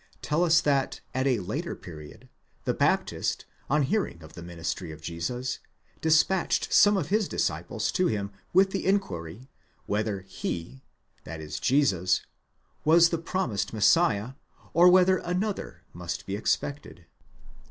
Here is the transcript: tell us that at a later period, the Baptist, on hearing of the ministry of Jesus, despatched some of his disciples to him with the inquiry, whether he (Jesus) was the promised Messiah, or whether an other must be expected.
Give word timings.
tell 0.23 0.43
us 0.43 0.61
that 0.61 0.99
at 1.13 1.27
a 1.27 1.39
later 1.41 1.75
period, 1.75 2.27
the 2.63 2.73
Baptist, 2.73 3.45
on 3.69 3.83
hearing 3.83 4.23
of 4.23 4.33
the 4.33 4.41
ministry 4.41 4.91
of 4.91 4.99
Jesus, 4.99 5.59
despatched 6.01 6.73
some 6.73 6.97
of 6.97 7.09
his 7.09 7.27
disciples 7.27 7.91
to 7.91 8.07
him 8.07 8.31
with 8.51 8.71
the 8.71 8.87
inquiry, 8.87 9.47
whether 9.85 10.21
he 10.21 10.81
(Jesus) 11.29 12.23
was 12.83 13.09
the 13.09 13.19
promised 13.19 13.73
Messiah, 13.73 14.31
or 14.73 14.89
whether 14.89 15.17
an 15.19 15.43
other 15.43 15.83
must 15.93 16.25
be 16.25 16.35
expected. 16.35 17.05